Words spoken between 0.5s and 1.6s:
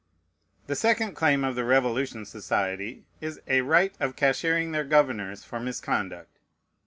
The second claim of